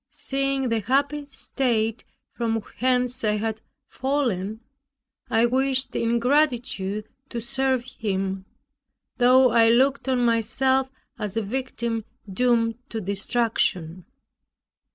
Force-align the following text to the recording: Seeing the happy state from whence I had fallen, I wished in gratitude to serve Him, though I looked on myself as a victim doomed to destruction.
Seeing 0.09 0.69
the 0.69 0.79
happy 0.79 1.27
state 1.27 2.05
from 2.33 2.59
whence 2.79 3.23
I 3.23 3.33
had 3.33 3.61
fallen, 3.85 4.61
I 5.29 5.45
wished 5.45 5.95
in 5.95 6.17
gratitude 6.17 7.07
to 7.29 7.39
serve 7.39 7.83
Him, 7.83 8.45
though 9.17 9.51
I 9.51 9.69
looked 9.69 10.09
on 10.09 10.25
myself 10.25 10.89
as 11.19 11.37
a 11.37 11.43
victim 11.43 12.05
doomed 12.27 12.79
to 12.89 12.99
destruction. 12.99 14.05